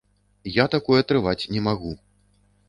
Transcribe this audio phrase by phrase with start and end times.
[0.55, 1.93] Я такое трываць не магу.